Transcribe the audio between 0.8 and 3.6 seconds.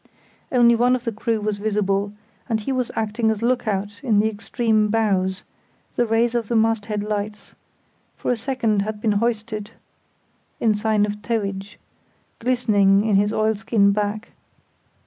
of the crew was visible, and he was acting as